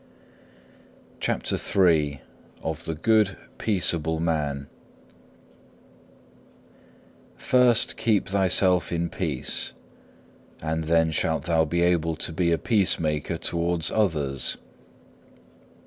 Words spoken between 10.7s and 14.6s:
then shalt thou be able to be a peacemaker towards others.